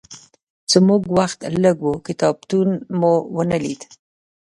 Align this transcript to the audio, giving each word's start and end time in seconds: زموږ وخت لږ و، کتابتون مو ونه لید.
زموږ 0.71 1.01
وخت 1.17 1.39
لږ 1.63 1.77
و، 1.85 1.91
کتابتون 2.07 2.69
مو 2.99 3.13
ونه 3.35 3.57
لید. 3.63 3.81